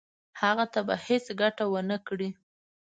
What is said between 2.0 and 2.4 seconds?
کړي.